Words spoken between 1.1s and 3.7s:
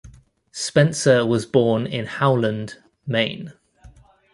was born in Howland, Maine.